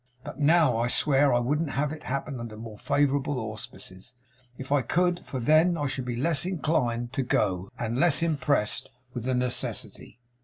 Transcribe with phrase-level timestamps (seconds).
[0.23, 0.79] But now!
[0.79, 4.15] I swear I wouldn't have it happen under more favourable auspices,
[4.57, 8.89] if I could; for then I should be less inclined to go, and less impressed
[9.13, 10.19] with the necessity.